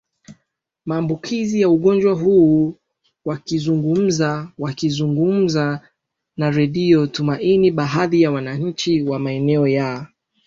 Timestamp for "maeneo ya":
9.19-10.07